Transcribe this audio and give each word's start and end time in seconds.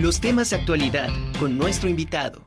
los 0.00 0.20
temas 0.20 0.50
de 0.50 0.56
actualidad 0.56 1.08
con 1.38 1.58
nuestro 1.58 1.88
invitado. 1.88 2.44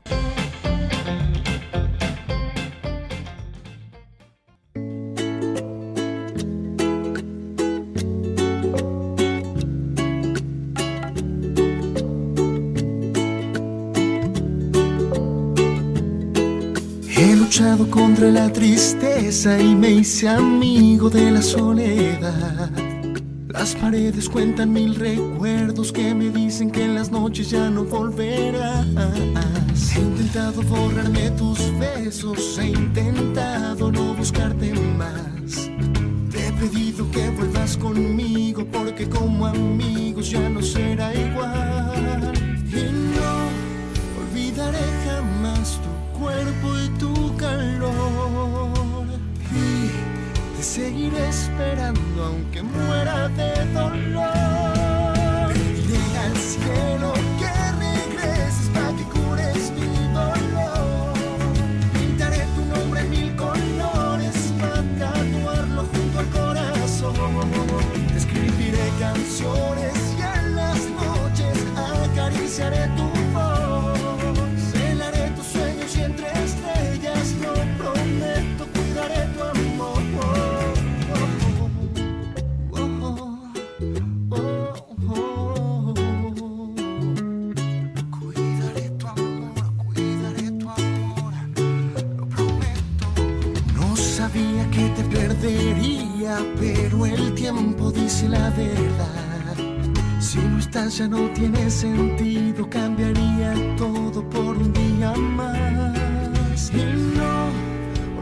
He 17.14 17.36
luchado 17.36 17.88
contra 17.90 18.30
la 18.30 18.50
tristeza 18.52 19.60
y 19.60 19.74
me 19.74 19.90
hice 19.90 20.28
amigo 20.28 21.10
de 21.10 21.30
la 21.30 21.42
soledad. 21.42 22.91
Las 23.52 23.74
paredes 23.74 24.28
cuentan 24.28 24.72
mil 24.72 24.94
recuerdos 24.94 25.92
que 25.92 26.14
me 26.14 26.30
dicen 26.30 26.70
que 26.70 26.84
en 26.84 26.94
las 26.94 27.10
noches 27.10 27.50
ya 27.50 27.68
no 27.68 27.84
volverás. 27.84 28.86
He 29.94 30.00
intentado 30.00 30.62
borrarme 30.62 31.30
tus 31.32 31.58
besos, 31.78 32.58
he 32.58 32.68
intentado 32.68 33.92
no 33.92 34.14
buscarte 34.14 34.72
más. 34.96 35.68
Te 36.30 36.48
he 36.48 36.52
pedido 36.52 37.10
que 37.10 37.28
vuelvas 37.30 37.76
conmigo 37.76 38.64
porque 38.72 39.06
como 39.08 39.46
amigos 39.46 40.30
ya 40.30 40.48
no 40.48 40.62
será 40.62 41.11
esperando 51.52 52.24
aunque 52.24 52.62
muera 52.62 53.28
de 53.28 53.64
dolor. 53.74 54.31
Dice 98.22 98.28
la 98.28 98.50
verdad. 98.50 100.20
Si 100.20 100.38
no 100.38 100.58
estás 100.58 100.98
ya 100.98 101.08
no 101.08 101.28
tiene 101.30 101.70
sentido, 101.70 102.68
cambiaría 102.68 103.54
todo 103.76 104.22
por 104.30 104.56
un 104.56 104.72
día 104.72 105.12
más. 105.12 106.70
Y 106.72 107.16
no 107.16 107.48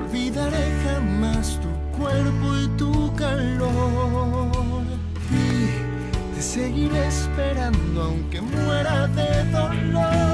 olvidaré 0.03 0.67
jamás 0.85 1.61
tu 1.61 1.99
cuerpo 1.99 2.57
y 2.57 2.69
tu 2.77 3.15
calor. 3.15 4.85
Y 5.31 6.35
te 6.35 6.43
seguiré 6.43 7.07
esperando 7.09 8.03
aunque 8.03 8.41
muera 8.41 9.07
de 9.09 9.45
dolor. 9.51 10.30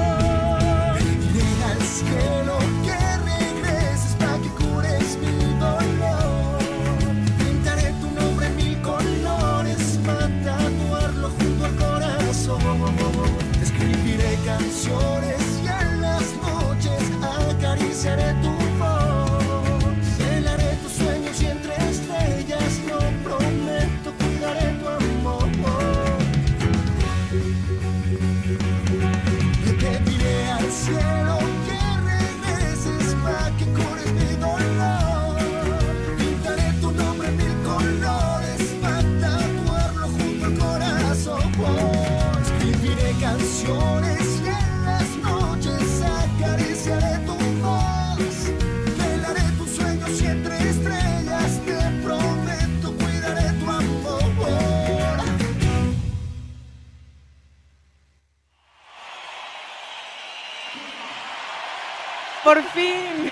Por 62.43 62.61
fin. 62.63 63.31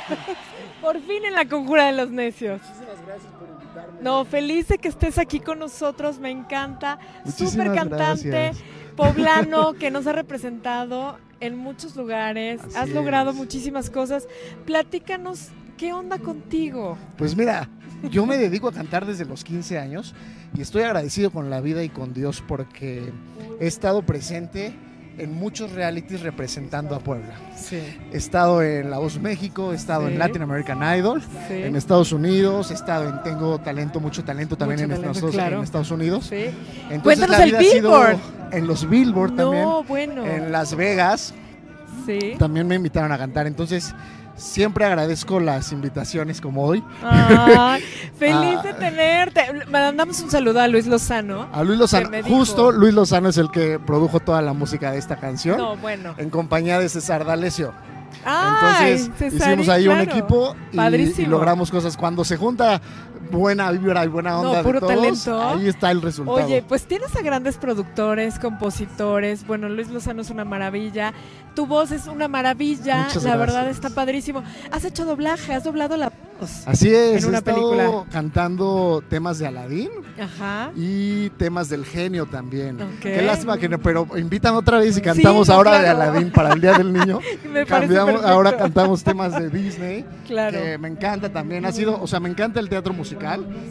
Por 0.81 1.01
fin 1.01 1.25
en 1.25 1.33
la 1.33 1.47
conjura 1.47 1.87
de 1.87 1.93
los 1.93 2.11
necios. 2.11 2.61
Muchísimas 2.61 3.05
gracias 3.05 3.33
por 3.33 3.49
invitarme. 3.49 4.01
No, 4.01 4.25
feliz 4.25 4.67
de 4.67 4.77
que 4.77 4.87
estés 4.87 5.17
aquí 5.17 5.39
con 5.39 5.59
nosotros, 5.59 6.19
me 6.19 6.29
encanta. 6.29 6.99
Súper 7.25 7.73
cantante 7.73 8.29
gracias. 8.29 8.57
poblano 8.95 9.73
que 9.79 9.89
nos 9.91 10.05
ha 10.07 10.13
representado 10.13 11.17
en 11.39 11.57
muchos 11.57 11.95
lugares. 11.95 12.61
Así 12.61 12.77
Has 12.77 12.89
logrado 12.89 13.33
muchísimas 13.33 13.89
cosas. 13.89 14.27
Platícanos, 14.65 15.49
¿qué 15.77 15.93
onda 15.93 16.19
contigo? 16.19 16.97
Pues 17.17 17.35
mira, 17.35 17.69
yo 18.11 18.25
me 18.25 18.37
dedico 18.37 18.67
a 18.67 18.73
cantar 18.73 19.05
desde 19.05 19.25
los 19.25 19.43
15 19.43 19.79
años 19.79 20.13
y 20.55 20.61
estoy 20.61 20.83
agradecido 20.83 21.31
con 21.31 21.49
la 21.49 21.61
vida 21.61 21.83
y 21.83 21.89
con 21.89 22.13
Dios 22.13 22.43
porque 22.47 23.11
he 23.59 23.67
estado 23.67 24.03
presente 24.03 24.73
en 25.17 25.33
muchos 25.33 25.71
realities 25.71 26.21
representando 26.21 26.95
a 26.95 26.99
Puebla. 26.99 27.33
Sí. 27.55 27.79
He 28.11 28.17
estado 28.17 28.61
en 28.61 28.89
La 28.89 28.97
Voz 28.99 29.19
México, 29.19 29.71
he 29.71 29.75
estado 29.75 30.07
Sí. 30.07 30.13
en 30.13 30.19
Latin 30.19 30.41
American 30.41 30.79
Idol, 30.97 31.21
Sí. 31.47 31.53
en 31.53 31.75
Estados 31.75 32.11
Unidos, 32.11 32.71
he 32.71 32.73
estado 32.73 33.09
en 33.09 33.23
Tengo 33.23 33.57
Talento, 33.59 33.99
mucho 33.99 34.23
talento 34.23 34.57
también 34.57 34.81
Mucho 34.81 34.83
en, 34.95 35.01
talento, 35.01 35.11
Estados, 35.17 35.35
claro. 35.35 35.57
en 35.57 35.63
Estados 35.63 35.91
Unidos. 35.91 36.25
Sí. 36.29 36.35
Entonces 36.89 37.01
Cuéntanos 37.03 37.37
la 37.37 37.43
el 37.43 37.49
vida 37.51 37.59
ha 37.59 37.63
sido 37.63 37.89
Billboard. 37.91 38.17
en 38.51 38.67
los 38.67 38.89
Billboard 38.89 39.35
también, 39.35 39.63
No, 39.63 39.83
bueno. 39.83 40.25
en 40.25 40.51
Las 40.51 40.75
Vegas, 40.75 41.33
Sí. 42.05 42.35
también 42.37 42.67
me 42.67 42.75
invitaron 42.75 43.11
a 43.11 43.17
cantar. 43.17 43.47
Entonces 43.47 43.93
siempre 44.35 44.83
agradezco 44.85 45.39
las 45.39 45.71
invitaciones 45.71 46.41
como 46.41 46.63
hoy. 46.65 46.83
Ay, 47.03 47.81
feliz 48.19 48.61
de 48.63 48.69
Ah. 48.69 48.77
tenerte. 48.77 49.41
Mandamos 49.69 50.19
un 50.21 50.29
saludo 50.29 50.59
a 50.59 50.67
Luis 50.67 50.87
Lozano. 50.87 51.47
A 51.53 51.63
Luis 51.63 51.79
Lozano, 51.79 52.09
justo 52.27 52.71
Luis 52.71 52.93
Lozano 52.93 53.29
es 53.29 53.37
el 53.37 53.49
que 53.51 53.79
produjo 53.79 54.19
toda 54.19 54.41
la 54.41 54.53
música 54.53 54.91
de 54.91 54.97
esta 54.97 55.15
canción. 55.17 55.57
No, 55.57 55.77
bueno. 55.77 56.13
En 56.17 56.29
compañía 56.29 56.79
de 56.79 56.89
César 56.89 57.23
D'Alessio. 57.25 57.73
Ay, 58.23 58.93
Entonces 58.93 59.11
Cesarín, 59.17 59.59
hicimos 59.59 59.69
ahí 59.69 59.87
un 59.87 59.99
equipo 59.99 60.55
y 60.71 61.25
logramos 61.25 61.69
cosas. 61.69 61.95
Cuando 61.97 62.23
se 62.23 62.37
junta 62.37 62.81
buena 63.31 63.71
vibra 63.71 64.05
y 64.05 64.07
buena 64.07 64.39
onda 64.39 64.61
puro 64.63 64.79
de 64.79 64.87
todos, 64.87 64.95
talento. 65.23 65.41
ahí 65.49 65.67
está 65.67 65.91
el 65.91 66.01
resultado. 66.01 66.37
Oye, 66.45 66.63
pues 66.67 66.85
tienes 66.85 67.15
a 67.15 67.21
grandes 67.21 67.57
productores, 67.57 68.39
compositores. 68.39 69.45
Bueno, 69.45 69.69
Luis 69.69 69.89
Lozano 69.89 70.21
es 70.21 70.29
una 70.29 70.45
maravilla. 70.45 71.13
Tu 71.55 71.65
voz 71.65 71.91
es 71.91 72.07
una 72.07 72.27
maravilla. 72.27 73.03
Muchas 73.05 73.23
la 73.23 73.35
gracias. 73.37 73.39
verdad 73.55 73.69
está 73.69 73.89
padrísimo. 73.89 74.43
Has 74.71 74.83
hecho 74.83 75.05
doblaje, 75.05 75.53
has 75.53 75.63
doblado 75.63 75.95
la 75.95 76.09
voz. 76.09 76.67
Así 76.67 76.93
es, 76.93 77.23
en 77.23 77.29
una 77.29 77.37
he 77.37 77.41
película. 77.41 78.03
cantando 78.11 79.01
temas 79.09 79.39
de 79.39 79.47
Aladdin 79.47 79.89
Ajá. 80.19 80.71
y 80.75 81.29
temas 81.31 81.69
del 81.69 81.85
genio 81.85 82.25
también. 82.25 82.77
Qué 83.01 83.21
lástima 83.21 83.57
que 83.57 83.69
no, 83.69 83.79
pero 83.79 84.05
invitan 84.17 84.53
otra 84.55 84.79
vez 84.79 84.97
y 84.97 85.01
cantamos 85.01 85.47
no, 85.47 85.53
ahora 85.53 85.79
de. 85.79 85.87
Aladdin 85.87 86.31
para 86.33 86.51
el 86.51 86.59
Día 86.59 86.73
del 86.73 86.91
Niño. 86.93 87.21
Me 87.49 87.65
Cambiamos, 87.65 88.21
ahora 88.25 88.57
cantamos 88.57 89.01
temas 89.01 89.31
de 89.39 89.49
Disney, 89.49 90.03
Claro. 90.27 90.59
que 90.61 90.77
me 90.77 90.89
encanta 90.89 91.29
también. 91.31 91.65
Ha 91.65 91.71
sido, 91.71 92.01
o 92.01 92.05
sea, 92.05 92.19
me 92.19 92.27
encanta 92.27 92.59
el 92.59 92.67
teatro 92.67 92.93
musical. 92.93 93.14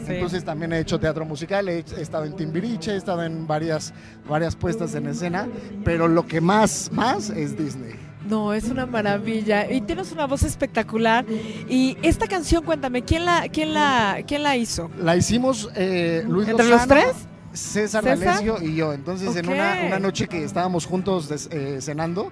Sí. 0.05 0.13
Entonces 0.13 0.43
también 0.43 0.73
he 0.73 0.79
hecho 0.79 0.99
teatro 0.99 1.25
musical, 1.25 1.67
he, 1.69 1.79
estado 1.79 2.25
en 2.25 2.35
Timbiriche, 2.35 2.91
he 2.91 2.97
estado 2.97 3.23
en 3.23 3.47
varias, 3.47 3.93
varias 4.27 4.55
puestas 4.55 4.95
en 4.95 5.07
escena, 5.07 5.47
pero 5.83 6.07
lo 6.07 6.25
que 6.27 6.41
más, 6.41 6.89
más 6.91 7.29
es 7.29 7.57
Disney. 7.57 7.93
No, 8.29 8.53
es 8.53 8.65
una 8.65 8.85
maravilla. 8.87 9.71
Y 9.71 9.81
tienes 9.81 10.11
una 10.11 10.25
voz 10.25 10.41
espectacular. 10.41 11.25
Y 11.69 11.95
esta 12.01 12.27
canción, 12.27 12.63
cuéntame, 12.63 13.03
¿quién 13.03 13.23
la, 13.23 13.47
quién 13.53 13.73
la, 13.73 14.17
quién 14.27 14.41
la 14.41 14.57
hizo? 14.57 14.89
La 14.99 15.15
hicimos 15.15 15.69
eh, 15.75 16.23
Luis 16.27 16.47
¿Entre 16.49 16.67
Lozano. 16.67 16.95
los 16.95 17.03
tres? 17.13 17.27
César, 17.53 18.03
¿César? 18.03 18.43
Y 18.63 18.75
yo. 18.75 18.93
Entonces, 18.93 19.35
en 19.35 19.47
una, 19.47 19.75
una 19.85 19.99
noche 19.99 20.27
que 20.27 20.43
estábamos 20.43 20.85
juntos 20.87 21.29
des- 21.29 21.47
eh, 21.51 21.77
cenando, 21.81 22.31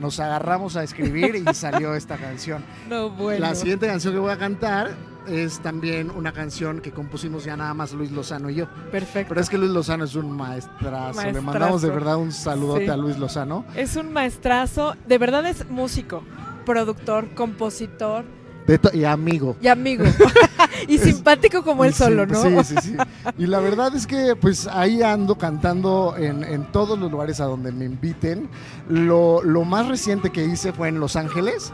nos 0.00 0.18
agarramos 0.18 0.76
a 0.76 0.82
escribir 0.82 1.36
y 1.36 1.54
salió 1.54 1.94
esta 1.94 2.16
canción. 2.16 2.64
No, 2.88 3.10
bueno. 3.10 3.40
La 3.40 3.54
siguiente 3.54 3.86
canción 3.86 4.14
que 4.14 4.20
voy 4.20 4.32
a 4.32 4.38
cantar 4.38 4.92
es 5.26 5.60
también 5.60 6.10
una 6.10 6.32
canción 6.32 6.80
que 6.80 6.90
compusimos 6.92 7.44
ya 7.44 7.56
nada 7.56 7.74
más 7.74 7.92
Luis 7.92 8.10
Lozano 8.12 8.50
y 8.50 8.56
yo. 8.56 8.66
Perfecto. 8.90 9.30
Pero 9.30 9.40
es 9.40 9.48
que 9.48 9.58
Luis 9.58 9.70
Lozano 9.70 10.04
es 10.04 10.14
un 10.14 10.30
maestrazo. 10.36 11.22
Le 11.22 11.40
mandamos 11.40 11.82
de 11.82 11.90
verdad 11.90 12.16
un 12.16 12.32
saludote 12.32 12.84
Sí. 12.84 12.90
a 12.90 12.96
Luis 12.96 13.18
Lozano. 13.18 13.64
Es 13.76 13.96
un 13.96 14.12
maestrazo, 14.12 14.94
de 15.06 15.18
verdad 15.18 15.46
es 15.46 15.68
músico, 15.70 16.22
productor, 16.66 17.34
compositor 17.34 18.24
De 18.66 18.80
y 18.94 19.04
amigo. 19.04 19.56
y 19.60 19.68
amigo. 19.68 20.04
y 20.88 20.98
simpático 20.98 21.62
como 21.62 21.84
él 21.84 21.92
Sí, 21.92 22.02
solo, 22.04 22.26
¿no? 22.26 22.42
Sí, 22.42 22.56
sí, 22.64 22.74
sí. 22.82 22.96
Y 23.38 23.46
la 23.46 23.60
verdad 23.60 23.94
es 23.94 24.06
que 24.06 24.34
pues 24.36 24.66
ahí 24.66 25.02
ando 25.02 25.36
cantando 25.36 26.14
en, 26.16 26.42
en 26.44 26.64
todos 26.72 26.98
los 26.98 27.10
lugares 27.10 27.40
a 27.40 27.44
donde 27.44 27.72
me 27.72 27.84
inviten. 27.84 28.48
Lo, 28.88 29.42
lo 29.42 29.64
más 29.64 29.86
reciente 29.88 30.30
que 30.30 30.44
hice 30.44 30.72
fue 30.72 30.88
en 30.88 31.00
Los 31.00 31.16
Ángeles. 31.16 31.72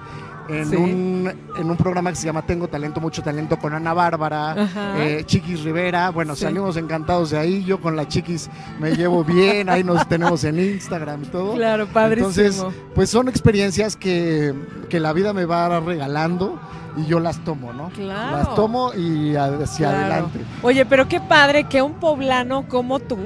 En, 0.51 0.67
Sí. 0.69 0.77
un, 0.77 1.33
en 1.57 1.71
un 1.71 1.77
programa 1.77 2.11
que 2.11 2.17
se 2.17 2.27
llama 2.27 2.43
Tengo 2.43 2.69
Talento, 2.69 3.01
Mucho 3.01 3.23
Talento 3.23 3.59
con 3.59 3.73
Ana 3.73 3.93
Bárbara, 3.95 4.69
eh, 4.99 5.23
Chiquis 5.27 5.63
Rivera. 5.63 6.11
Bueno, 6.11 6.35
Sí. 6.35 6.43
salimos 6.45 6.77
encantados 6.77 7.31
de 7.31 7.39
ahí. 7.39 7.65
Yo 7.65 7.81
con 7.81 7.95
la 7.97 8.07
Chiquis 8.09 8.51
me 8.79 8.97
llevo 8.97 9.23
bien. 9.25 9.69
Ahí 9.69 9.85
nos 9.85 10.09
tenemos 10.09 10.43
en 10.45 10.59
Instagram 10.59 11.23
y 11.23 11.27
todo. 11.27 11.55
Claro, 11.55 11.87
padrísimo. 11.87 12.29
Entonces, 12.31 12.65
pues 12.95 13.11
son 13.11 13.29
experiencias 13.29 13.97
que, 13.97 14.55
que 14.89 14.99
la 15.01 15.13
vida 15.13 15.33
me 15.33 15.45
va 15.45 15.81
regalando 15.81 16.59
y 16.97 17.07
yo 17.07 17.21
las 17.21 17.39
tomo, 17.45 17.73
¿no? 17.73 17.91
Claro. 17.91 18.37
Las 18.39 18.55
tomo 18.57 18.93
y 18.95 19.37
hacia 19.37 19.89
Claro. 19.91 19.97
adelante. 19.99 20.41
Oye, 20.63 20.85
pero 20.85 21.07
qué 21.07 21.21
padre 21.21 21.65
que 21.65 21.81
un 21.83 21.95
poblano 21.95 22.67
como 22.69 22.99
tú 22.99 23.17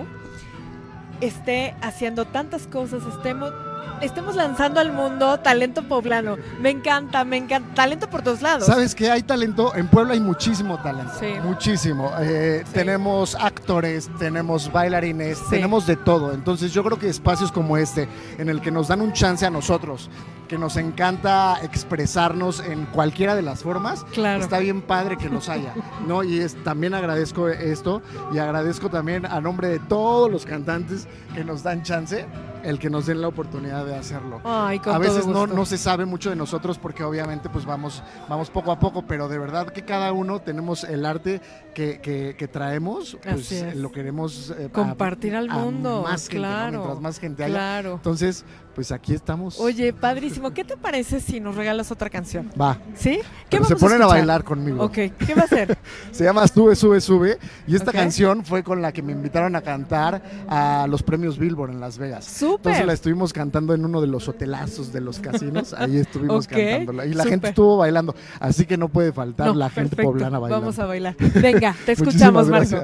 esté 1.21 1.75
haciendo 1.81 2.27
tantas 2.27 2.67
cosas, 2.67 3.03
estemos, 3.17 3.51
estemos 4.01 4.37
lanzando 4.37 4.81
al 4.81 4.93
mundo 4.93 5.39
talento 5.41 5.83
poblano. 5.85 6.37
Me 6.61 6.71
encanta, 6.71 7.25
me 7.25 7.37
encanta. 7.37 7.75
Talento 7.75 8.09
por 8.11 8.23
todos 8.23 8.43
lados. 8.43 8.67
¿Sabes 8.67 8.95
que 8.95 9.11
hay 9.11 9.23
talento? 9.23 9.75
En 9.75 9.89
Puebla 9.89 10.15
hay 10.15 10.21
muchísimo 10.21 10.79
talento. 10.83 11.13
Sí. 11.19 11.27
Muchísimo. 11.43 12.11
Eh, 12.21 12.63
Sí. 12.67 12.73
Tenemos 12.73 13.35
actores, 13.35 14.11
tenemos 14.19 14.71
bailarines, 14.73 15.39
Sí. 15.39 15.45
tenemos 15.51 15.87
de 15.87 15.97
todo. 15.97 16.33
Entonces 16.33 16.73
yo 16.73 16.83
creo 16.85 16.99
que 16.99 17.09
espacios 17.09 17.51
como 17.53 17.77
este, 17.77 18.09
en 18.39 18.49
el 18.49 18.61
que 18.61 18.71
nos 18.71 18.89
dan 18.89 19.01
un 19.01 19.13
chance 19.13 19.45
a 19.47 19.51
nosotros, 19.51 20.11
que 20.49 20.59
nos 20.59 20.77
encanta 20.77 21.59
expresarnos 21.63 22.61
en 22.61 22.87
cualquiera 22.87 23.35
de 23.35 23.43
las 23.43 23.63
formas, 23.63 24.05
Claro. 24.13 24.43
está 24.43 24.59
bien 24.59 24.83
padre 24.83 25.17
que 25.17 25.29
los 25.29 25.49
haya, 25.49 25.75
¿no? 26.07 26.23
Y 26.23 26.39
es, 26.41 26.55
también 26.65 26.95
agradezco 26.95 27.49
esto 27.49 28.03
y 28.33 28.39
agradezco 28.39 28.91
también 28.91 29.27
a 29.27 29.41
nombre 29.41 29.69
de 29.69 29.79
todos 29.79 30.31
los 30.31 30.45
cantantes 30.45 31.07
que 31.35 31.45
nos 31.45 31.63
dan 31.63 31.83
chance, 31.83 32.27
el 32.63 32.79
que 32.79 32.89
nos 32.91 33.07
den 33.07 33.21
la 33.21 33.29
oportunidad 33.29 33.85
de 33.85 33.95
hacerlo. 33.95 34.41
Ay, 34.45 34.79
con 34.79 34.95
A 34.95 34.99
veces 34.99 35.27
no, 35.27 35.47
no 35.47 35.65
se 35.67 35.77
sabe 35.79 36.05
mucho 36.07 36.31
de 36.31 36.37
nosotros 36.37 36.79
porque 36.79 37.05
obviamente 37.05 37.49
pues 37.51 37.65
vamos, 37.67 38.03
vamos 38.29 38.51
poco 38.51 38.73
a 38.73 38.79
poco, 38.79 39.03
pero 39.07 39.29
de 39.29 39.39
verdad 39.39 39.67
que 39.69 39.83
cada 39.83 40.13
uno 40.13 40.41
tenemos 40.41 40.85
el 40.85 41.05
arte 41.07 41.41
que, 41.75 42.01
que- 42.01 42.35
que 42.39 42.49
traemos, 42.49 43.17
pues 43.23 43.77
lo 43.77 43.91
queremos 43.93 44.51
eh, 44.59 44.67
a- 44.67 44.73
Compartir 44.73 45.37
al 45.37 45.51
a 45.51 45.55
mundo, 45.55 46.03
más 46.03 46.23
gente, 46.29 46.37
¿no? 46.37 46.43
claro, 46.43 46.73
mientras 46.79 47.01
más 47.01 47.19
gente 47.19 47.45
haya. 47.45 47.55
Claro. 47.55 47.93
Entonces, 47.95 48.45
pues 48.75 48.91
aquí 48.91 49.15
estamos. 49.15 49.61
Oye, 49.61 49.93
padrísimo. 49.93 50.34
¿Qué 50.55 50.65
te 50.65 50.77
parece 50.77 51.21
si 51.21 51.41
nos 51.41 51.57
regalas 51.57 51.91
otra 51.91 52.11
canción? 52.11 52.51
Va. 52.61 52.79
¿Sí? 52.95 53.21
¿Qué 53.49 53.59
Pero 53.59 53.65
se 53.65 53.75
vamos 53.75 53.81
ponen 53.91 54.03
a, 54.03 54.07
bailar 54.07 54.45
conmigo. 54.45 54.85
Ok, 54.85 54.93
¿qué 54.93 55.35
va 55.37 55.43
a 55.43 55.47
ser? 55.49 55.77
Se 56.13 56.25
llama 56.25 56.47
Sube, 56.49 56.77
Sube, 56.77 57.01
Sube. 57.01 57.39
Y 57.67 57.75
esta 57.77 57.93
canción 57.93 58.45
fue 58.45 58.63
con 58.63 58.83
la 58.83 58.93
que 58.93 59.03
me 59.03 59.13
invitaron 59.13 59.57
a 59.57 59.63
cantar 59.63 60.23
a 60.49 60.87
los 60.89 61.03
premios 61.03 61.39
Billboard 61.39 61.71
en 61.71 61.81
Las 61.81 61.99
Vegas. 61.99 62.27
Entonces 62.43 62.65
la 62.65 62.73
Súper. 62.83 62.91
estuvimos 62.95 63.33
cantando 63.33 63.75
en 63.75 63.85
uno 63.85 64.01
de 64.01 64.07
los 64.07 64.29
hotelazos 64.29 64.93
de 64.93 65.01
los 65.01 65.19
casinos. 65.21 65.73
Ahí 65.79 65.97
estuvimos 65.99 66.47
Ok, 66.47 66.53
cantándola. 66.53 67.07
Y 67.07 67.11
la 67.11 67.23
súper. 67.25 67.31
gente 67.31 67.49
estuvo 67.49 67.77
bailando. 67.79 68.15
Así 68.41 68.67
que 68.67 68.77
no 68.77 68.89
puede 68.89 69.13
faltar 69.13 69.49
No, 69.49 69.55
la 69.55 69.71
gente 69.71 69.91
perfecto. 69.97 70.13
poblana 70.13 70.39
bailando. 70.39 70.61
Vamos 70.61 70.79
a 70.79 70.87
bailar. 70.87 71.17
Venga, 71.19 71.75
te 71.85 71.93
escuchamos, 71.93 72.49
Marco. 72.49 72.77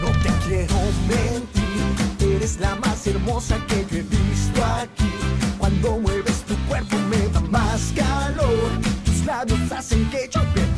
No 0.00 0.08
te 0.22 0.30
quiero 0.46 0.74
mentir, 1.08 2.34
eres 2.34 2.58
la 2.60 2.76
más 2.76 3.06
hermosa 3.06 3.58
que 3.68 3.86
yo 3.90 3.98
he 3.98 4.02
visto 4.02 4.64
aquí. 4.64 5.10
Cuando 5.58 5.98
mueves 5.98 6.42
tu 6.44 6.56
cuerpo 6.68 6.96
me 7.10 7.28
da 7.28 7.40
más 7.40 7.92
calor. 7.94 8.70
Tus 9.04 9.24
labios 9.26 9.72
hacen 9.72 10.08
que 10.10 10.28
yo 10.32 10.40
pierda 10.54 10.69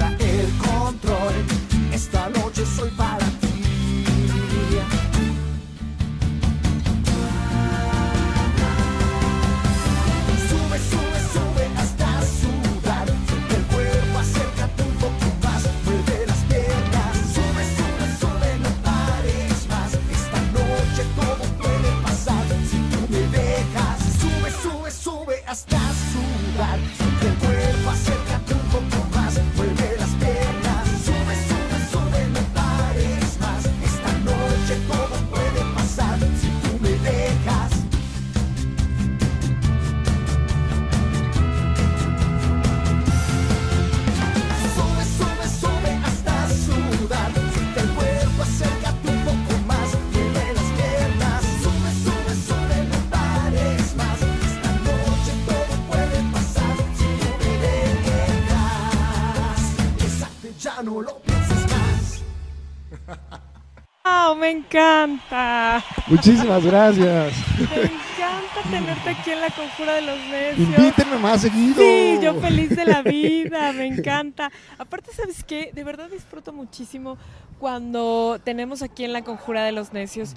Me 64.43 64.51
encanta. 64.51 65.85
Muchísimas 66.09 66.65
gracias. 66.65 67.33
Me 67.61 67.83
encanta. 67.83 68.63
tenerte 68.69 69.11
aquí 69.11 69.31
en 69.31 69.41
la 69.41 69.51
conjura 69.51 69.95
de 69.95 70.03
los 70.03 70.19
necios. 70.19 70.69
Invítenme 70.69 71.19
más 71.19 71.43
seguido. 71.43 71.77
Sí, 71.77 72.19
yo 72.21 72.35
feliz 72.41 72.71
de 72.71 72.85
la 72.85 73.03
vida, 73.03 73.73
me 73.73 73.87
encanta. 73.87 74.51
Aparte, 74.79 75.13
¿sabes 75.13 75.45
qué? 75.45 75.71
De 75.73 75.85
verdad 75.85 76.11
disfruto 76.11 76.53
muchísimo 76.53 77.19
cuando 77.61 78.41
tenemos 78.43 78.83
aquí 78.83 79.05
en 79.05 79.13
la 79.13 79.23
conjura 79.23 79.63
de 79.63 79.71
los 79.71 79.93
necios 79.93 80.35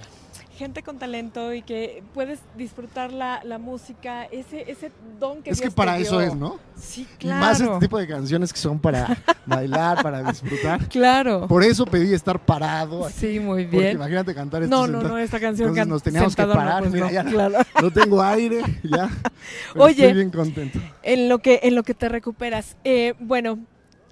gente 0.55 0.81
con 0.83 0.97
talento 0.97 1.53
y 1.53 1.61
que 1.61 2.01
puedes 2.13 2.39
disfrutar 2.57 3.11
la, 3.11 3.41
la 3.43 3.57
música, 3.57 4.23
ese, 4.25 4.69
ese 4.71 4.91
don 5.19 5.43
que 5.43 5.51
Es 5.51 5.59
Dios 5.59 5.69
que 5.69 5.75
para 5.75 5.95
te 5.97 6.01
eso 6.03 6.19
es, 6.21 6.33
¿no? 6.35 6.59
Sí, 6.75 7.07
Y 7.19 7.27
más 7.27 7.53
este 7.53 7.65
claro. 7.65 7.79
tipo 7.79 7.97
de 7.99 8.07
canciones 8.07 8.51
que 8.51 8.59
son 8.59 8.79
para 8.79 9.17
bailar, 9.45 10.01
para 10.01 10.23
disfrutar. 10.23 10.87
Claro. 10.87 11.47
Por 11.47 11.63
eso 11.63 11.85
pedí 11.85 12.13
estar 12.13 12.39
parado 12.39 13.05
aquí. 13.05 13.15
Sí, 13.17 13.39
muy 13.39 13.65
Porque 13.65 13.79
bien. 13.79 13.91
imagínate 13.97 14.33
cantar 14.33 14.63
esto 14.63 14.75
No, 14.75 14.87
no, 14.87 14.93
sentado. 14.99 15.13
no, 15.15 15.17
esta 15.19 15.39
canción 15.39 15.69
Entonces 15.69 15.87
nos 15.87 16.03
teníamos 16.03 16.35
que 16.35 16.41
sentado 16.41 16.53
no, 16.59 16.65
parar, 16.65 16.81
pues 16.83 16.93
mira, 16.93 17.05
no, 17.07 17.11
ya. 17.11 17.23
claro. 17.23 17.55
No 17.81 17.91
tengo 17.91 18.23
aire, 18.23 18.61
ya. 18.83 19.09
Pero 19.73 19.85
Oye. 19.85 19.91
Estoy 20.05 20.13
bien 20.13 20.29
contento. 20.31 20.79
En 21.03 21.29
lo 21.29 21.39
que, 21.39 21.59
en 21.63 21.75
lo 21.75 21.83
que 21.83 21.93
te 21.93 22.09
recuperas. 22.09 22.77
Eh, 22.83 23.13
bueno, 23.19 23.59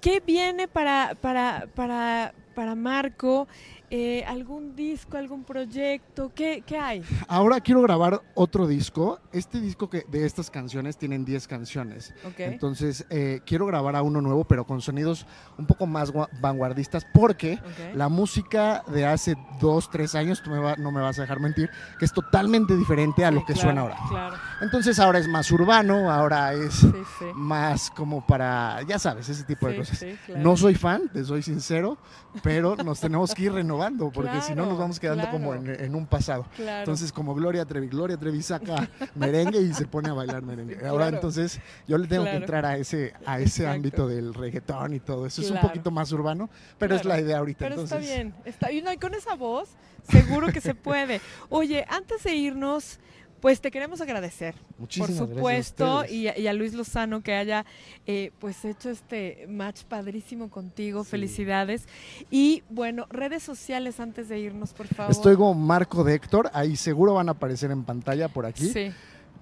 ¿qué 0.00 0.20
viene 0.24 0.68
para, 0.68 1.16
para, 1.20 1.66
para, 1.74 2.34
para 2.54 2.74
Marco? 2.74 3.48
Eh, 3.96 4.24
¿Algún 4.26 4.74
disco, 4.74 5.16
algún 5.16 5.44
proyecto? 5.44 6.32
¿Qué, 6.34 6.64
qué 6.66 6.76
hay? 6.76 7.04
Ahora 7.28 7.60
quiero 7.60 7.80
grabar 7.80 8.20
otro 8.34 8.66
disco. 8.66 9.20
Este 9.30 9.60
disco 9.60 9.88
que 9.88 10.04
de 10.08 10.26
estas 10.26 10.50
canciones 10.50 10.96
tienen 10.98 11.24
10 11.24 11.46
canciones. 11.46 12.12
Ok. 12.26 12.40
Entonces 12.40 13.06
eh, 13.08 13.38
quiero 13.46 13.66
grabar 13.66 13.94
a 13.94 14.02
uno 14.02 14.20
nuevo, 14.20 14.42
pero 14.46 14.66
con 14.66 14.80
sonidos 14.80 15.28
un 15.58 15.66
poco 15.66 15.86
más 15.86 16.12
gua- 16.12 16.28
vanguardistas, 16.40 17.06
porque 17.14 17.52
ok. 17.64 17.94
la 17.94 18.08
música 18.08 18.82
de 18.88 19.06
hace 19.06 19.36
2, 19.60 19.88
3 19.90 20.16
años, 20.16 20.42
tú 20.42 20.50
me 20.50 20.58
va- 20.58 20.74
no 20.74 20.90
me 20.90 21.00
vas 21.00 21.16
a 21.20 21.22
dejar 21.22 21.38
mentir, 21.38 21.70
que 21.96 22.04
es 22.04 22.12
totalmente 22.12 22.76
diferente 22.76 23.24
a 23.24 23.30
lo 23.30 23.42
Sí, 23.42 23.46
que 23.46 23.52
claro, 23.52 23.66
suena 23.68 23.80
ahora. 23.82 23.96
Claro, 24.08 24.36
Entonces 24.60 24.98
ahora 24.98 25.20
es 25.20 25.28
más 25.28 25.48
urbano, 25.52 26.10
ahora 26.10 26.52
es 26.52 26.74
sí, 26.74 26.92
sí. 27.20 27.26
más 27.36 27.92
como 27.92 28.26
para, 28.26 28.82
ya 28.88 28.98
sabes, 28.98 29.28
ese 29.28 29.44
tipo 29.44 29.68
de 29.68 29.76
cosas. 29.76 30.04
claro. 30.26 30.42
No 30.42 30.56
soy 30.56 30.74
fan, 30.74 31.08
te 31.12 31.22
soy 31.24 31.42
sincero, 31.44 31.96
pero 32.42 32.74
nos 32.74 32.98
tenemos 32.98 33.32
que 33.32 33.44
ir 33.44 33.52
renovando, 33.52 33.83
porque 34.12 34.40
si 34.42 34.50
no 34.50 34.54
Claro, 34.56 34.70
nos 34.70 34.78
vamos 34.78 35.00
quedando 35.00 35.28
como 35.30 35.52
claro. 35.52 35.74
en, 35.74 35.84
en 35.84 35.94
un 35.94 36.06
pasado. 36.06 36.46
Claro. 36.56 36.78
Entonces, 36.80 37.12
como 37.12 37.34
Gloria 37.34 37.64
Trevi, 37.64 37.88
Gloria 37.88 38.16
Trevi 38.16 38.42
saca 38.42 38.88
merengue 39.14 39.60
y 39.60 39.72
se 39.74 39.86
pone 39.86 40.08
a 40.10 40.12
bailar 40.12 40.42
merengue. 40.42 40.76
Ahora, 40.86 41.04
Claro. 41.04 41.16
entonces, 41.16 41.60
yo 41.86 41.98
le 41.98 42.06
tengo 42.08 42.22
Claro. 42.24 42.38
que 42.38 42.42
entrar 42.44 42.66
a 42.66 42.76
ese, 42.76 43.12
a 43.26 43.38
ese 43.40 43.62
Exacto. 43.62 43.70
ámbito 43.76 44.08
del 44.08 44.34
reggaetón 44.34 44.94
y 44.94 45.00
todo 45.00 45.26
eso. 45.26 45.40
Es 45.42 45.48
un 45.48 45.54
Claro. 45.54 45.68
poquito 45.68 45.90
más 45.90 46.10
urbano, 46.12 46.50
pero 46.78 46.94
es 46.94 47.02
Claro. 47.02 47.20
la 47.20 47.26
idea 47.26 47.38
ahorita. 47.38 47.58
Pero 47.58 47.74
entonces, 47.80 48.00
está 48.02 48.14
bien, 48.14 48.34
está 48.44 48.72
y 48.72 48.82
no, 48.82 48.92
y 48.92 48.96
con 48.98 49.14
esa 49.14 49.34
voz 49.34 49.70
seguro 50.10 50.48
que 50.52 50.60
se 50.60 50.74
puede. 50.74 51.20
Oye, 51.48 51.84
antes 51.88 52.22
de 52.24 52.34
irnos, 52.34 52.98
pues 53.44 53.60
te 53.60 53.70
queremos 53.70 54.00
agradecer, 54.00 54.54
Muchísimas 54.78 55.10
por 55.10 55.18
gracias 55.18 55.30
a 55.30 55.36
supuesto, 55.36 56.04
y 56.06 56.28
a, 56.28 56.38
y 56.38 56.46
a 56.46 56.54
Luis 56.54 56.72
Lozano 56.72 57.22
que 57.22 57.34
haya 57.34 57.66
eh, 58.06 58.30
pues 58.38 58.64
hecho 58.64 58.88
este 58.88 59.46
match 59.50 59.82
padrísimo 59.82 60.48
contigo. 60.48 61.04
Sí. 61.04 61.10
Felicidades. 61.10 61.86
Y 62.30 62.62
bueno, 62.70 63.04
redes 63.10 63.42
sociales 63.42 64.00
antes 64.00 64.30
de 64.30 64.38
irnos, 64.38 64.72
por 64.72 64.86
favor. 64.86 65.12
Estoy 65.12 65.36
como 65.36 65.52
Marco 65.52 66.04
de 66.04 66.14
Héctor, 66.14 66.50
ahí 66.54 66.74
seguro 66.74 67.12
van 67.12 67.28
a 67.28 67.32
aparecer 67.32 67.70
en 67.70 67.84
pantalla 67.84 68.28
por 68.28 68.46
aquí. 68.46 68.66
Sí. 68.66 68.90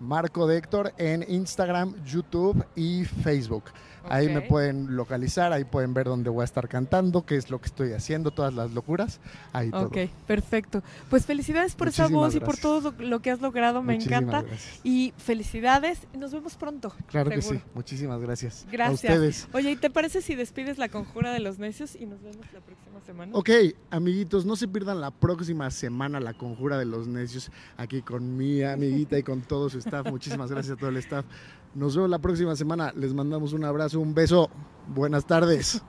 Marco 0.00 0.46
de 0.46 0.58
Héctor 0.58 0.92
en 0.98 1.24
Instagram, 1.28 1.94
YouTube 2.04 2.64
y 2.74 3.04
Facebook. 3.04 3.64
Ahí 4.08 4.28
me 4.28 4.40
pueden 4.42 4.96
localizar, 4.96 5.52
ahí 5.52 5.64
pueden 5.64 5.94
ver 5.94 6.06
dónde 6.06 6.30
voy 6.30 6.42
a 6.42 6.44
estar 6.44 6.68
cantando, 6.68 7.24
qué 7.24 7.36
es 7.36 7.50
lo 7.50 7.60
que 7.60 7.66
estoy 7.66 7.92
haciendo, 7.92 8.30
todas 8.30 8.52
las 8.54 8.72
locuras. 8.72 9.20
Ahí 9.52 9.70
todo. 9.70 9.86
Ok, 9.86 9.98
perfecto. 10.26 10.82
Pues 11.10 11.26
felicidades 11.26 11.74
por 11.74 11.88
esa 11.88 12.08
voz 12.08 12.34
y 12.34 12.40
por 12.40 12.56
todo 12.56 12.94
lo, 12.98 13.20
que 13.20 13.30
has 13.30 13.40
logrado, 13.40 13.82
me 13.82 13.94
Muchísimas 13.94 14.22
encanta. 14.22 14.42
gracias. 14.42 14.80
Y 14.82 15.14
felicidades, 15.18 16.00
nos 16.18 16.32
vemos 16.32 16.56
pronto. 16.56 16.92
Claro 17.06 17.30
que 17.30 17.42
sí. 17.42 17.60
Muchísimas 17.74 18.20
gracias. 18.20 18.64
A 18.68 18.72
Gracias. 18.72 19.12
ustedes. 19.12 19.48
Oye, 19.52 19.72
¿y 19.72 19.76
te 19.76 19.90
parece 19.90 20.22
si 20.22 20.34
despides 20.34 20.78
la 20.78 20.88
conjura 20.88 21.32
de 21.32 21.40
los 21.40 21.58
necios 21.58 21.94
y 21.94 22.06
nos 22.06 22.22
vemos 22.22 22.46
la 22.52 22.60
próxima 22.60 23.00
semana? 23.06 23.32
Ok, 23.34 23.50
amiguitos, 23.90 24.44
no 24.44 24.56
se 24.56 24.68
pierdan 24.68 25.00
la 25.00 25.10
próxima 25.10 25.70
semana 25.70 26.20
la 26.20 26.34
conjura 26.34 26.78
de 26.78 26.84
los 26.84 27.06
necios 27.06 27.50
aquí 27.76 28.02
con 28.02 28.36
mi 28.36 28.62
amiguita 28.62 29.18
y 29.18 29.22
con 29.22 29.42
todo 29.42 29.70
su 29.70 29.81
staff. 29.84 30.06
Muchísimas 30.10 30.50
gracias 30.50 30.76
a 30.76 30.80
todo 30.80 30.90
el 30.90 30.96
staff. 30.98 31.24
Nos 31.74 31.94
vemos 31.94 32.10
la 32.10 32.18
próxima 32.18 32.56
semana. 32.56 32.92
Les 32.96 33.14
mandamos 33.14 33.52
un 33.52 33.64
abrazo, 33.64 34.00
un 34.00 34.14
beso. 34.14 34.50
Buenas 34.88 35.26
tardes. 35.26 35.82